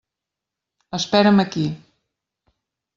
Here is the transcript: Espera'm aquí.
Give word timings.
Espera'm 0.99 1.45
aquí. 1.45 1.69